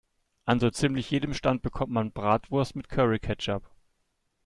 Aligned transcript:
An 0.47 0.59
so 0.59 0.71
ziemlich 0.71 1.11
jedem 1.11 1.35
Stand 1.35 1.61
bekommt 1.61 1.91
man 1.93 2.11
Bratwurst 2.11 2.75
mit 2.75 2.89
Curry-Ketchup. 2.89 3.69